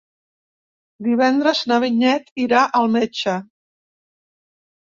[1.07, 3.39] Divendres na Vinyet irà al metge.